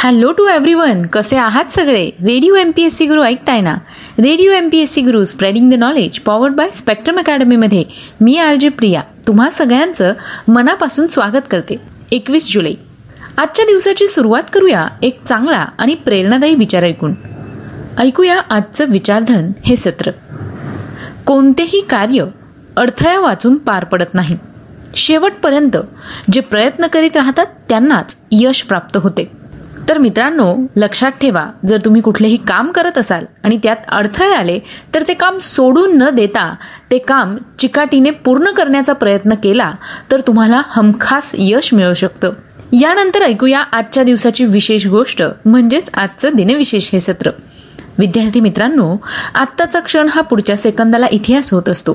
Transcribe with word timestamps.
Hello 0.00 0.32
to 0.32 0.46
every 0.46 0.74
one 0.74 1.06
कसे 1.06 1.36
आहात 1.36 1.64
सगळे? 1.72 2.06
Radio 2.06 2.54
M 2.54 2.70
P 2.76 2.82
S 2.82 2.96
C 2.96 3.06
Guru 3.06 3.22
ऐकताय 3.22 3.60
ना? 3.60 3.74
Radio 4.18 4.52
M 4.52 4.68
P 4.68 4.78
S 4.78 4.92
C 4.92 5.00
Guru 5.00 5.24
spreading 5.24 5.70
the 5.70 5.74
knowledge 5.74 6.18
powered 6.18 6.52
by 6.52 6.68
spectrum 6.76 7.18
अकॅडमीमध्ये 7.18 7.84
मी 8.20 8.36
R 8.36 8.54
J 8.54 8.68
Priya. 8.68 9.02
तुम्हा 9.26 9.50
सगळ्यांचं 9.50 10.12
मनापासून 10.48 11.06
स्वागत 11.06 11.48
करते. 11.50 11.76
एकवीस 12.12 12.52
जुलै. 12.52 12.72
आजच्या 13.38 13.64
दिवसाची 13.64 14.06
सुरुवात 14.06 14.42
करूया 14.52 14.88
एक 15.02 15.24
चांगला 15.24 15.66
आणि 15.78 15.94
प्रेरणादायी 15.94 16.54
विचार 16.54 16.82
ऐकून. 16.82 17.14
ऐकूया 17.98 18.40
आजचं 18.50 18.84
विचारधन 18.88 19.52
हे 19.64 19.76
सत्र. 19.76 20.10
कोणतेही 21.26 21.80
कार्य 21.80 22.24
अडथळा 22.76 23.20
वाचून 23.20 23.56
पार 23.56 23.84
पडत 23.84 24.14
नाही. 24.14 24.36
शेवटपर्यंत 24.94 25.76
जे 26.32 26.40
प्रयत्न 26.40 26.86
करीत 26.86 27.16
राहतात 27.16 27.46
त्यांनाच 27.68 28.16
यश 28.32 28.62
प्राप्त 28.62 28.96
होते. 28.96 29.37
तर 29.88 29.98
मित्रांनो 29.98 30.54
लक्षात 30.76 31.10
ठेवा 31.10 31.46
जर 31.68 31.78
तुम्ही 31.84 32.00
कुठलेही 32.00 32.36
काम 32.36 32.70
करत 32.70 32.98
असाल 32.98 33.24
आणि 33.44 33.58
त्यात 33.62 33.76
अडथळे 33.88 34.34
आले 34.34 34.58
तर 34.94 35.02
ते 35.08 35.14
काम 35.14 35.38
सोडून 35.38 35.98
न 35.98 36.08
देता 36.10 36.54
ते 36.90 36.98
काम 36.98 37.36
चिकाटीने 37.58 38.10
पूर्ण 38.10 38.50
करण्याचा 38.50 38.92
प्रयत्न 38.92 39.34
केला 39.34 39.72
तर 40.10 40.20
तुम्हाला 40.20 40.62
हमखास 40.66 41.30
यश 41.34 41.74
मिळू 41.74 41.94
शकतं. 41.94 42.32
यानंतर 42.72 43.22
ऐकूया 43.22 43.60
आजच्या 43.60 44.02
दिवसाची 44.02 44.44
विशेष 44.44 44.86
गोष्ट 44.86 45.22
म्हणजेच 45.44 45.90
आजचं 45.94 46.30
दिनविशेष 46.34 46.90
हे 46.92 47.00
सत्र. 47.00 47.30
विद्यार्थी 47.98 48.40
मित्रांनो 48.40 48.96
आत्ताचा 49.34 49.80
क्षण 49.80 50.08
हा 50.08 50.20
पुढच्या 50.20 50.56
सेकंदाला 50.56 51.06
इतिहास 51.10 51.52
होत 51.52 51.68
असतो. 51.68 51.94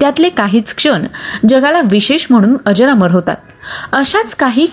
त्यातले 0.00 0.28
काहीच 0.28 0.74
क्षण 0.74 1.06
जगाला 1.48 1.80
विशेष 1.84 2.26
म्हणून 2.30 2.56
अजरामर 2.66 3.10
होतात. 3.10 3.36
अशाच 3.92 4.34
काही 4.34 4.66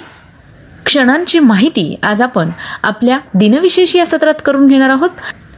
क्षणांची 0.85 1.39
माहिती 1.39 1.95
आज 2.03 2.21
आपण 2.21 2.49
आपल्या 2.83 3.19
दिनविशेष 3.33 3.95
या 3.95 4.05
सत्रात 4.05 4.33
करून 4.45 4.67
घेणार 4.67 4.89
आहोत. 4.89 5.09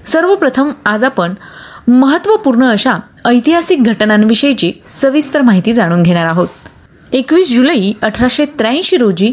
सर्वप्रथम 0.05 0.71
आज 0.85 1.03
आपण 1.03 1.33
महत्त्वपूर्ण 1.87 2.63
अशा 2.63 2.93
ऐतिहासिक 3.25 3.83
घटनांविषयीची 3.83 4.71
सविस्तर 4.85 5.41
माहिती 5.41 5.73
जाणून 5.73 6.03
घेणार 6.03 6.25
आहोत. 6.25 6.47
एकवीस 7.11 7.55
जुलै 7.55 7.91
अठराशे 8.01 8.45
त्र्याऐंशी 8.45 8.97
रोजी 8.97 9.31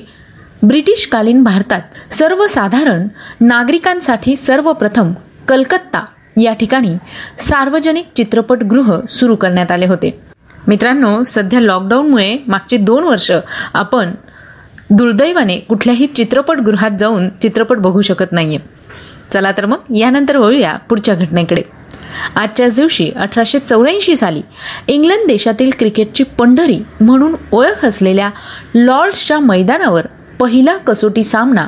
ब्रिटिशकालीन 0.62 1.42
भारतात 1.42 1.80
सर्वसाधारण 2.12 3.08
नागरिकांसाठी 3.40 4.36
सर्वप्रथम 4.36 5.12
कलकत्ता 5.48 6.04
या 6.42 6.52
ठिकाणी 6.52 6.94
सार्वजनिक 7.38 8.06
चित्रपटगृह 8.16 9.00
सुरू 9.08 9.36
करण्यात 9.36 9.70
आले 9.70 9.86
होते. 9.86 10.20
मित्रांनो 10.68 11.22
सध्या 11.26 11.60
लॉकडाऊनमुळे 11.60 12.36
मागचे 12.46 12.76
दोन 12.76 13.04
वर्ष 13.04 13.32
आपण 13.74 14.10
दुर्दैवाने 14.90 15.56
कुठल्याही 15.58 16.06
चित्रपटगृहात 16.06 16.90
जाऊन 17.00 17.28
चित्रपट 17.42 17.78
बघू 17.78 18.00
शकत 18.02 18.32
नाहीये. 18.32 18.58
चला 19.32 19.52
तर 19.52 19.66
मग 19.66 19.96
यानंतर 19.96 20.36
वळूया 20.36 20.76
पुढच्या 20.88 21.14
घटनेकडे. 21.14 21.62
आजच्याच 22.36 22.76
दिवशी 22.76 23.10
अठराशे 23.16 23.58
चौऱ्याऐंशी 23.58 24.16
साली 24.16 24.40
इंग्लंड 24.86 25.26
देशातील 25.26 25.70
क्रिकेटची 25.78 26.24
पंढरी 26.38 26.78
म्हणून 27.00 27.34
ओळख 27.52 27.84
असलेल्या 27.84 28.30
लॉर्ड्सच्या 28.74 29.38
मैदानावर 29.38 30.06
पहिला 30.40 30.76
कसोटी 30.76 31.22
सामना 31.22 31.66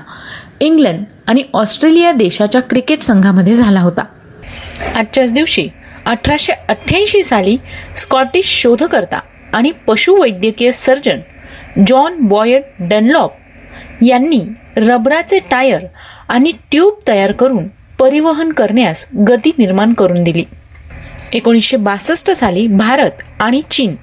इंग्लंड 0.61 1.05
आणि 1.27 1.43
ऑस्ट्रेलिया 1.55 2.13
देशाच्या 2.13 2.61
क्रिकेट 2.61 3.03
संघामध्ये 3.03 3.55
झाला 3.55 3.81
होता. 3.81 4.05
आजच्याच 4.97 5.33
दिवशी 5.33 5.69
अठराशे 6.07 6.53
अठ्ठ्याऐंशी 6.69 7.23
साली 7.23 7.57
स्कॉटिश 7.97 8.47
शोधकर्ता 8.63 9.21
आणि 9.53 9.71
पशुवैद्यकीय 9.87 10.73
सर्जन 10.73 11.21
जॉन 11.87 12.17
बॉयड 12.21 12.63
डनलॉप 12.81 13.33
यांनी 14.03 14.41
रबराचे 14.77 15.39
टायर 15.39 15.81
आणि 16.29 16.53
ट्यूब 16.71 16.95
तयार 17.09 17.33
करून 17.33 17.69
परिवहन 17.99 18.53
करण्यास 18.53 19.07
गती 19.29 19.51
निर्माण 19.59 19.93
करून 19.93 20.25
दिली. 20.25 20.45
एकोणीसशे 21.33 21.77
बासष्ट 21.77 22.31
साली 22.31 22.67
भारत 22.67 23.11
आणि 23.41 23.61
चीन 23.71 23.97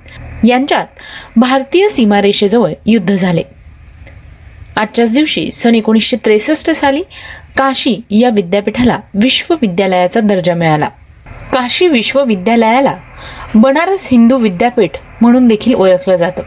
यांच्यात 0.48 0.86
भारतीय 1.36 1.90
सीमारेषेजवळ 1.90 2.74
युद्ध 2.86 3.16
झाले. 3.16 3.44
आजच्याच 4.76 5.14
दिवशी 5.14 5.52
सन 5.54 5.76
एकोणीसशे 5.76 6.18
त्रेसष्ट 6.26 6.72
साली 6.72 7.02
काशी 7.58 8.02
या 8.10 8.30
विद्यापीठाला 8.30 9.00
विश्वविद्यालयाचा 9.14 10.20
दर्जा 10.20 10.54
मिळाला. 10.54 10.90
काशी 11.54 11.88
विश्वविद्यालयाला 11.88 12.98
बनारस 13.56 14.08
हिंदू 14.12 14.38
विद्यापीठ 14.38 14.90
म्हणून 15.22 15.48
देखील 15.48 15.74
ओळखलं 15.74 16.16
जातं. 16.16 16.44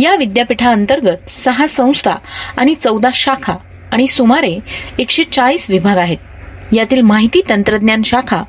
या 0.00 0.14
विद्यापीठाअंतर्गत 0.14 1.28
सहा 1.28 1.66
संस्था 1.66 2.14
आणि 2.56 2.74
चौदा 2.74 3.10
शाखा 3.14 3.54
आणि 3.92 4.06
सुमारे 4.06 4.58
एकशे 4.98 5.22
चाळीस 5.22 5.70
विभाग 5.70 5.96
आहेत. 5.96 6.18
यातील 6.72 7.00
माहिती 7.02 7.40
तंत्रज्ञान 7.48 8.02
शाखा 8.02 8.42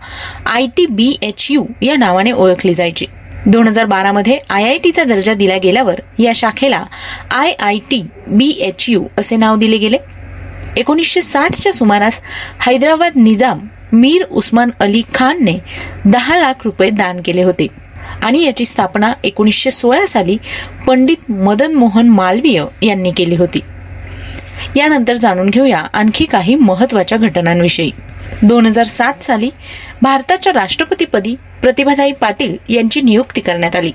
I 0.46 0.68
T 0.78 0.86
B 0.86 1.18
H 1.22 1.48
U 1.50 1.66
या 1.82 1.96
नावाने 1.96 2.32
ओळखली 2.32 2.74
जायची. 2.74 3.06
दोन 3.46 3.68
हजार 3.68 3.86
बारामध्ये 3.86 4.38
आय 4.50 4.64
आय 4.64 4.78
टीचा 4.78 5.04
दर्जा 5.04 5.34
दिला 5.34 5.58
गेल्यावर 5.58 6.00
या 6.20 6.32
शाखेला 6.36 6.84
I 7.32 7.52
I 7.52 7.78
T 7.92 8.02
B 8.28 8.50
H 8.60 8.86
U 8.90 9.04
असे 9.18 9.36
नाव 9.36 9.56
दिले 9.56 9.78
गेले. 9.78 9.98
एकोणीसशे 10.78 11.22
साठच्या 11.22 11.74
सुमारास 11.74 12.22
हैदराबाद 12.68 13.12
निजाम 13.16 13.60
मीर 13.92 14.24
उस्मान 14.24 14.70
अली 14.80 15.02
खानने 15.14 15.58
दहा 16.06 16.38
लाख 16.38 16.54
रुपये 16.66 16.90
दान 16.90 17.22
केले 17.26 17.44
होते. 17.44 17.68
आणि 18.24 18.44
याची 18.44 18.66
स्थापना 18.66 19.14
एकोणीसशे 19.24 19.72
सोळा 19.72 20.06
साली 20.06 20.38
पंडित 20.88 21.32
मदन 21.32 21.74
मोहन 21.74 22.10
मालवीय 22.10 22.64
यांनी 22.82 23.12
केली 23.12 23.36
होती. 23.36 23.60
यानंतर 24.76 25.14
जाणून 25.14 25.50
घेऊया 25.50 25.80
आणखी 25.80 26.26
काही 26.26 26.56
महत्त्वाच्या 26.56 27.18
घटनांविषयी. 27.18 27.92
दोन 28.44 28.66
हजार 28.66 28.86
सात 28.86 29.24
साली 29.24 29.50
भारताच्या 30.02 30.54
राष्ट्रपतीपदी 30.54 31.36
प्रतिभाताई 31.62 32.12
पाटील 32.12 32.58
यांची 32.70 33.02
नियुक्ती 33.02 33.42
करण्यात 33.42 33.76
आली. 33.76 33.92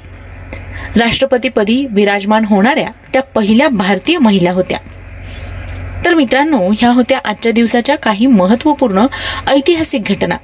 राष्ट्रपतीपदी 0.97 1.87
विराजमान 1.91 2.45
होणाऱ्या 2.45 2.89
त्या 3.13 3.23
पहिल्या 3.23 3.69
भारतीय 3.69 4.19
महिला 4.19 4.53
होत्या. 4.53 4.79
तर 6.05 6.15
मित्रांनो 6.15 6.71
ह्या 6.79 6.91
होत्या 6.91 7.19
आजच्या 7.25 7.53
दिवसाच्या 7.53 7.97
काही 7.97 8.27
महत्त्वपूर्ण 8.27 9.07
ऐतिहासिक 9.47 10.03
घटना. 10.03 10.37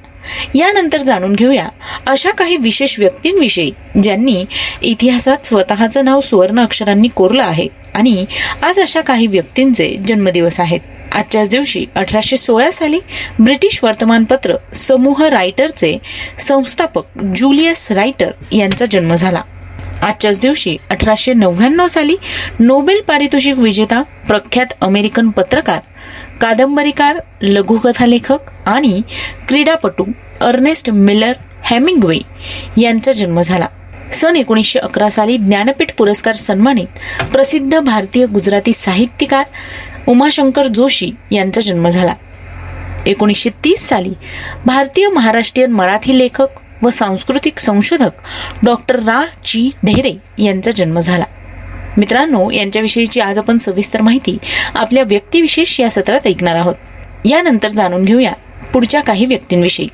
यानंतर 0.55 0.97
जाणून 0.97 1.33
घेऊया 1.33 1.67
अशा 2.07 2.31
काही 2.31 2.57
विशेष 2.57 2.99
व्यक्तींविषयी 2.99 3.71
ज्यांनी 4.03 4.45
इतिहासात 4.81 5.45
स्वतःचं 5.45 6.05
नाव 6.05 6.21
सुवर्ण 6.21 6.63
अक्षरांनी 6.63 7.07
कोरलं 7.07 7.43
आहे 7.43 7.67
आणि 7.95 8.25
आज 8.61 8.79
अशा 8.79 9.01
काही 9.01 9.27
व्यक्तींचे 9.27 9.95
जन्मदिवस 10.07 10.59
आहेत. 10.59 10.79
आजच्याच 11.11 11.49
दिवशी 11.49 11.85
अठराशे 11.95 12.37
सोळा 12.37 12.71
साली 12.71 12.99
ब्रिटिश 13.39 13.83
वर्तमानपत्र 13.83 14.55
समूह 14.73 15.27
रायटरचे 15.27 15.97
संस्थापक 16.39 17.03
जुलियस 17.35 17.91
रायटर 17.91 18.31
यांचा 18.51 18.85
जन्म 18.85 19.13
झाला. 19.15 19.41
आजच्याच 20.01 20.39
दिवशी 20.39 20.77
अठराशे 20.89 21.33
नव्याण्णव 21.33 21.87
साली 21.87 22.15
नोबेल 22.59 23.01
पारितोषिक 23.01 23.57
विजेता 23.57 24.01
प्रख्यात 24.01 24.73
अमेरिकन 24.81 25.29
पत्रकार 25.29 25.79
कादंबरीकार 26.41 27.19
लघुकथालेखक 27.41 28.37
आणि 28.65 29.01
क्रीडापटू 29.47 30.05
अर्नेस्ट 30.41 30.89
मिलर 30.89 31.33
हॅमिंगवे 31.63 32.17
यांचा 32.77 33.11
जन्म 33.11 33.41
झाला. 33.41 33.67
सन 34.11 34.35
एकोणीसशे 34.35 34.79
अकरा 34.79 35.09
साली 35.09 35.37
ज्ञानपीठ 35.37 35.93
पुरस्कार 35.97 36.35
सन्मानित 36.35 37.25
प्रसिद्ध 37.31 37.79
भारतीय 37.79 38.25
गुजराती 38.25 38.73
साहित्यकार 38.73 39.45
उमाशंकर 40.07 40.67
जोशी 40.67 41.11
यांचा 41.31 41.61
जन्म 41.61 41.89
झाला. 41.89 42.13
एकोणीसशे 43.05 43.49
तीस 43.49 43.87
साली 43.89 44.13
भारतीय 44.65 45.07
महाराष्ट्रीयन 45.07 45.71
मराठी 45.71 46.17
लेखक 46.17 46.47
व 46.85 46.89
सांस्कृतिक 46.89 47.59
संशोधक 47.59 48.11
डॉक्टर 48.63 48.95
रा 48.95 49.25
ची 49.45 49.69
ढेरे 49.85 50.43
यांचा 50.43 50.71
जन्म 50.71 50.99
झाला. 50.99 51.23
मित्रांनो 51.97 52.51
यांच्याविषयीची 52.51 53.19
आज 53.19 53.37
आपण 53.37 53.57
सविस्तर 53.57 54.01
माहिती 54.01 54.37
आपल्या 54.73 55.03
व्यक्तिविशेष 55.03 55.79
या 55.79 55.89
सत्रात 55.89 56.27
ऐकणार 56.27 56.55
आहोत. 56.55 56.75
यानंतर 57.25 57.67
जाणून 57.67 58.05
घेऊया 58.05 58.33
पुढच्या 58.73 59.01
काही 59.01 59.25
व्यक्तींविषयी. 59.25 59.87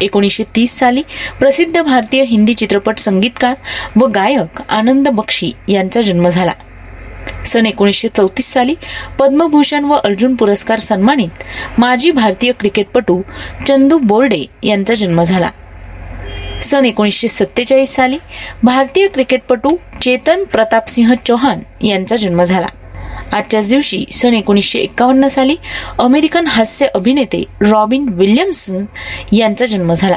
एकोणीसशे 0.00 0.44
तीस 0.56 0.78
साली 0.78 1.02
प्रसिद्ध 1.38 1.82
भारतीय 1.82 2.24
हिंदी 2.24 2.54
चित्रपट 2.54 2.98
संगीतकार 2.98 3.54
व 3.96 4.06
गायक 4.06 4.62
आनंद 4.68 5.08
बक्षी 5.08 5.52
यांचा 5.68 6.00
जन्म 6.00 6.28
झाला. 6.28 6.52
सन 7.46 7.66
एकोणीसशे 7.66 8.08
चौतीस 8.08 8.52
साली 8.52 8.74
पद्मभूषण 9.18 9.84
व 9.84 9.92
अर्जुन 9.92 10.34
पुरस्कार 10.34 10.78
सन्मानित 10.78 11.44
माजी 11.78 12.10
भारतीय 12.10 12.52
क्रिकेटपटू 12.52 13.22
चंदू 13.68 13.98
बोर्डे 13.98 14.44
यांचा 14.62 14.94
जन्म 14.94 15.22
झाला. 15.22 15.50
सन 16.62 16.84
एकोणीसशे 16.84 17.28
सत्तेचाळीस 17.28 17.94
साली 17.94 18.18
भारतीय 18.62 19.08
क्रिकेटपटू 19.08 19.76
चेतन 20.02 20.44
प्रतापसिंह 20.44 21.14
चौहान 21.26 21.86
यांचा 21.86 22.16
जन्म 22.16 22.42
झाला. 22.44 22.66
आजच्याच 23.32 23.68
दिवशी 23.68 24.04
सन 24.12 24.34
एकोणीसशे 24.34 24.78
एकावन्न 24.78 25.26
साली 25.26 25.56
अमेरिकन 25.98 26.46
हास्य 26.46 26.86
अभिनेते 26.86 27.42
रॉबिन 27.60 28.08
विल्यम्सन 28.08 28.84
यांचा 29.32 29.66
जन्म 29.66 29.92
झाला. 29.92 30.16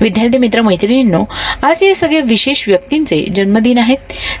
विद्यार्थी 0.00 0.38
मित्र 0.38 0.62
मैत्रिणींनो 0.62 1.24
आज 1.62 1.84
या 1.84 1.94
सगळ्या 1.94 2.20
विशेष 2.20 2.68
व्यक्तींचे 2.68 3.24
जन्मदिन 3.34 3.78
आहेत. 3.78 3.98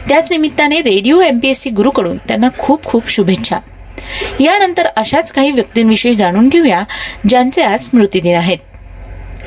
त्याच 0.08 0.30
निमित्ताने 0.30 0.80
radio 0.80 1.20
M 1.20 1.38
P 1.38 1.48
S 1.48 1.60
C 1.60 1.70
गुरुकडून 1.70 2.16
त्यांना 2.16 2.48
खूप 2.58 2.84
खूप 2.84 3.08
शुभेच्छा. 3.08 3.58
यानंतर 4.40 4.86
अशाच 4.96 5.32
काही 5.32 5.50
व्यक्तींविषयी 5.50 6.14
जाणून 6.14 6.48
घेऊया 6.48 6.82
ज्यांचे 7.28 7.62
आज 7.62 7.80
स्मृतिदिन 7.80 8.36
आहेत. 8.36 8.58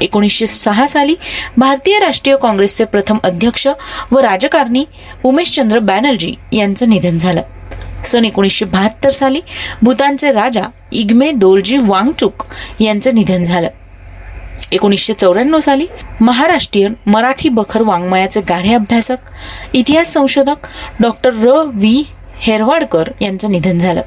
एकोणीसशे 0.02 0.48
सहा 0.48 0.88
साली 0.88 1.16
भारतीय 1.58 2.00
राष्ट्रीय 2.00 2.36
काँग्रेसचे 2.36 2.86
प्रथम 2.86 3.18
अध्यक्ष 3.24 3.68
व 4.12 4.20
राजकारणी 4.20 4.86
उमेशचंद्र 5.24 5.80
बॅनर्जी 5.80 6.34
यांचं 6.52 6.90
निधन 6.90 7.18
झालं. 7.18 7.42
सन 8.06 8.26
एकोणीसशे 8.26 8.66
बहात्तर 8.66 9.10
साली 9.10 9.42
भूतानचे 9.82 10.32
राजा 10.32 10.64
इग्मे 10.92 11.32
दोलजी 11.32 11.78
वांगचुक 11.78 12.44
यांचं 12.80 13.10
निधन 13.14 13.44
झालं. 13.44 13.68
एकोणीसशे 14.72 15.14
चौऱ्याण्णव 15.14 15.60
साली 15.60 15.88
महाराष्ट्रीयन 16.22 16.94
मराठी 17.06 17.50
बखर 17.50 17.82
वाङ्मयाचे 17.82 18.42
गाढे 18.42 18.74
अभ्यासक 18.74 19.18
इतिहास 19.74 20.14
संशोधक 20.14 20.68
डॉक्टर 21.00 21.30
र. 21.34 21.48
व्ही. 21.66 22.04
हेरवाडकर 22.40 23.04
यांचं 23.22 23.52
निधन 23.52 23.78
झालं. 23.78 24.02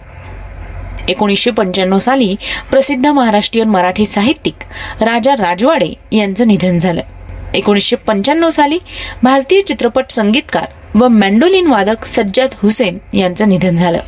एकोणीसशे 1.11 1.51
पंच्याण्णव 1.51 1.99
साली 1.99 2.35
प्रसिद्ध 2.71 3.07
महाराष्ट्रीयन 3.07 3.69
मराठी 3.69 4.05
साहित्यिक 4.07 5.03
राजा 5.03 5.35
राजवाडे 5.35 5.93
यांचं 6.13 6.47
निधन 6.47 6.79
झालं. 6.79 7.01
एकोणीसशे 7.55 7.97
पंच्याण्णव 7.97 8.51
साली 8.51 8.79
भारतीय 9.23 9.61
चित्रपट 9.61 10.11
संगीतकार 10.11 10.67
व 10.95 11.09
मॅन्डोलिन 11.09 11.67
वादक 11.67 12.05
सज्जाद 12.05 12.49
हुसेन 12.63 12.99
यांचं 13.17 13.49
निधन 13.49 13.77
झालं. 13.77 13.99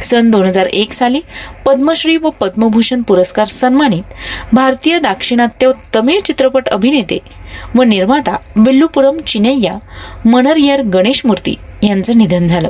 सन 0.00 0.30
दोन 0.30 0.46
हजार 0.46 0.66
एक 0.66 0.92
साली 0.92 1.20
पद्मश्री 1.66 2.16
व 2.16 2.30
पद्मभूषण 2.30 3.02
पुरस्कार 3.02 3.46
सन्मानित 3.46 4.14
भारतीय 4.52 4.98
दाक्षिणात्य 4.98 5.70
तमिळ 5.94 6.18
चित्रपट 6.18 6.68
अभिनेते 6.68 7.18
व 7.74 7.82
निर्माता 7.82 8.36
विल्लुपुरम 8.56 9.16
चिनैया 9.26 9.72
मनरियर 10.24 10.82
गणेश 10.82 11.22
मूर्ती 11.24 11.54
यांचं 11.82 12.18
निधन 12.18 12.46
झालं. 12.46 12.68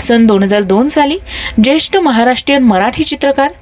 सन 0.00 0.26
दोन 0.26 0.42
हजार 0.42 0.62
दोन 0.62 0.88
साली 0.88 1.18
ज्येष्ठ 1.62 1.96
महाराष्ट्रीयन 1.96 2.62
मराठी 2.62 3.02
चित्रकार 3.02 3.52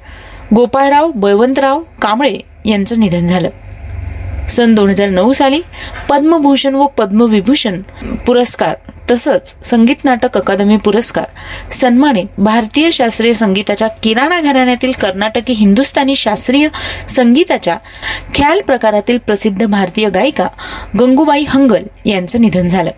गोपाळराव 0.53 1.11
बळवंतराव 1.15 1.81
कांबळे 2.01 2.37
यांचं 2.65 2.99
निधन 2.99 3.25
झालं. 3.27 3.49
सन 4.49 4.73
दोन 4.75 4.89
हजार 4.89 5.09
नऊ 5.09 5.31
साली 5.31 5.61
पद्मभूषण 6.09 6.75
व 6.75 6.85
पद्मविभूषण 6.87 7.81
पुरस्कार 8.25 8.75
तसंच 9.11 9.55
संगीत 9.65 10.03
नाटक 10.05 10.37
अकादमी 10.37 10.77
पुरस्कार 10.77 11.71
सन्मानित 11.71 12.39
भारतीय 12.39 12.89
शास्त्रीय 12.91 13.33
संगीताच्या 13.33 13.87
किराणा 14.03 14.39
घराण्यातील 14.41 14.91
कर्नाटकी 14.91 15.53
हिंदुस्थानी 15.53 16.15
शास्त्रीय 16.15 16.67
संगीताच्या 17.09 17.77
ख्याल 18.35 18.61
प्रकारातील 18.61 19.17
प्रसिद्ध 19.17 19.65
भारतीय 19.65 20.09
गायिका 20.09 20.47
गंगूबाई 20.99 21.43
हंगल 21.47 21.83
यांचं 22.05 22.41
निधन 22.41 22.67
झालं. 22.67 22.91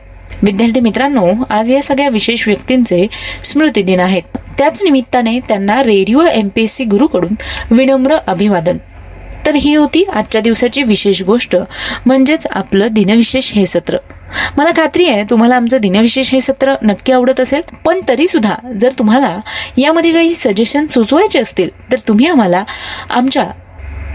विद्यार्थी 0.44 0.80
मित्रांनो 0.80 1.26
आज 1.50 1.70
या 1.72 1.82
सगळ्या 1.82 2.10
विशेष 2.10 2.48
व्यक्तींचे 2.48 3.06
स्मृती 3.44 3.82
दिन 3.82 4.00
आहेत. 4.00 4.24
त्याच 4.58 4.84
निमित्ताने 4.84 5.40
त्यांना 5.40 5.82
radio 5.84 6.22
M 6.22 6.48
P 6.48 6.64
S 6.64 6.76
C 6.76 6.84
गुरुकडून 6.84 7.34
विनम्र 7.72 8.18
अभिवादन. 8.28 8.78
तर 9.46 9.56
ही 9.56 9.74
होती 9.76 10.04
आजच्या 10.14 10.42
दिवसाची 10.42 10.84
विशेष 10.84 11.22
गोष्ट 11.24 11.56
म्हणजेच 12.06 12.48
आपलं 12.48 12.88
दिनविशेष 12.92 13.52
हे 13.54 13.66
सत्र. 13.66 13.98
मला 14.58 14.72
खात्री 14.78 15.06
आहे 15.08 15.24
तुम्हाला 15.30 15.56
आमचं 15.56 15.78
दिनविशेष 15.78 16.32
हे 16.32 16.42
सत्र 16.42 16.74
नक्की 16.82 17.12
आवडत 17.12 17.40
असेल 17.40 17.62
पण 17.86 18.00
तरी 18.10 18.28
सुद्धा 18.28 18.56
जर 18.82 18.94
तुम्हाला 19.00 19.38
यामध्ये 19.78 20.12
काही 20.14 20.34
सजेशन 20.34 20.88
सुचवायचे 20.88 21.40
असतील 21.40 21.70
तर 21.92 21.98
तुम्ही 22.08 22.28
आम्हाला 22.28 22.64
आमच्या 23.10 23.44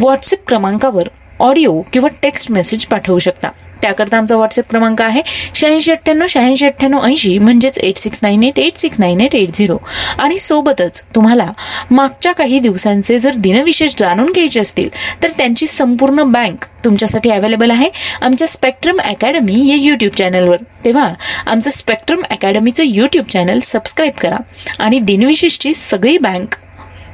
व्हॉट्सअप 0.01 0.47
क्रमांकावर 0.49 1.09
ऑडिओ 1.43 1.81
किंवा 1.93 2.09
टेक्स्ट 2.23 2.51
मेसेज 2.51 2.85
पाठवू 2.87 3.19
शकता. 3.19 3.49
त्याकरता 3.83 4.17
आमचा 4.17 4.37
व्हॉट्सअप 4.37 4.69
क्रमांक 4.71 5.01
आहे 5.03 5.21
शहाऐंशी 5.55 5.91
अठ्ठ्याण्णव 5.93 6.27
शहाऐंशी 6.29 6.67
अठ्ठ्याण्णव 6.67 7.05
ऐंशी 7.07 7.37
म्हणजेच 7.39 7.79
eight 7.79 7.97
six 7.99 8.19
nine 8.23 8.43
eight 8.43 8.59
eight 8.59 8.77
six 8.79 9.01
nine 9.01 9.21
eight 9.21 9.35
eight 9.35 9.51
zero 9.51 9.77
आणि 10.19 10.37
सोबतच 10.39 11.03
तुम्हाला 11.15 11.51
मागच्या 11.91 12.33
काही 12.33 12.59
दिवसांचे 12.59 13.19
जर 13.19 13.37
दिनविशेष 13.37 13.95
जाणून 13.99 14.31
घ्यायचे 14.33 14.61
असतील 14.61 14.89
तर 15.23 15.31
त्यांची 15.39 15.67
संपूर्ण 15.67 16.23
बँक 16.33 16.65
तुमच्यासाठी 16.85 17.31
अवेलेबल 17.31 17.71
आहे. 17.71 17.89
आमच्या 18.23 18.49
स्पेक्ट्रम 18.49 19.01
अकॅडमी 19.01 19.67
या 19.69 19.77
यूट्यूब 19.77 20.13
चॅनलवर 20.13 20.63
तेव्हा 20.85 21.09
आमचं 21.47 21.71
स्पेक्ट्रम 21.71 22.23
अकॅडमीचं 22.31 22.85
यूट्यूब 22.87 23.25
चॅनल 23.27 23.61
सबस्क्राईब 23.63 24.13
करा 24.21 24.37
आणि 24.79 24.99
दिनविशेषची 25.01 25.73
सगळी 25.75 26.19
बँक 26.19 26.55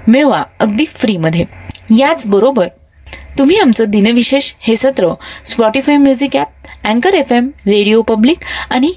मिळवा 0.09 0.43
अगदी 0.61 0.85
फ्रीमध्ये 0.91 1.45
याचबरोबर 1.99 2.67
तुम्ही 3.39 3.57
आमचं 3.59 3.91
दिनविशेष 3.91 4.53
हे 4.61 4.75
सत्र 4.77 5.13
स्पॉटीफाय 5.47 5.97
म्युझिक 5.97 6.37
ॲप 6.37 6.67
अँकर 6.85 7.15
एफ 7.15 7.33
एम 7.33 7.49
रेडिओ 7.67 8.01
पब्लिक 8.03 8.45
आणि 8.71 8.93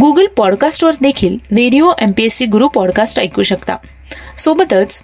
गुगल 0.00 0.26
पॉडकास्टवर 0.36 0.94
देखील 1.02 1.36
radio 1.50 1.90
M 1.98 2.10
P 2.16 2.24
S 2.24 2.36
C 2.38 2.46
Guru 2.46 2.68
podcast 2.68 3.18
ऐकू 3.20 3.42
शकता. 3.42 3.76
सोबतच 4.38 5.02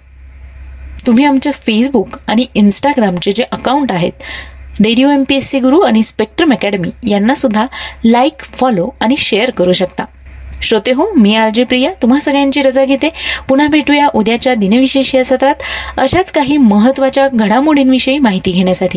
तुम्ही 1.07 1.25
आमच्या 1.25 1.51
फेसबुक 1.51 2.17
आणि 2.27 2.45
इंस्टाग्रामचे 2.53 3.31
जे 3.31 3.43
अकाउंट 3.51 3.91
आहेत 3.91 4.23
radio 4.79 5.09
M 5.09 5.23
P 5.23 5.35
S 5.35 5.49
C 5.51 5.59
Guru 5.59 5.79
आणि 5.81 6.03
स्पेक्ट्रम 6.03 6.53
अकॅडमी 6.53 6.89
यांनासुद्धा 7.09 7.65
लाईक 8.05 8.43
फॉलो 8.43 8.89
आणि 9.01 9.15
शेअर 9.17 9.49
करू 9.49 9.73
शकता. 9.73 10.05
श्रोते 10.61 10.91
हो 10.91 11.07
मी 11.17 11.35
आर 11.35 11.49
जे 11.49 11.63
प्रिया. 11.63 11.91
तुम्हा 12.01 12.19
सगळ्यांची 12.19 12.61
रजा 12.61 12.85
घेते. 12.85 13.09
पुन्हा 13.49 13.67
भेटूया 13.67 14.07
उद्याच्या 14.13 14.55
दिनविशेष 14.55 15.15
या 15.15 15.25
सत्रात. 15.25 15.55
अशाच 15.97 16.31
काही 16.31 16.57
महत्त्वाच्या 16.57 17.27
घडामोडींविषयी 17.33 18.19
माहिती 18.19 18.51
घेण्यासाठी. 18.51 18.93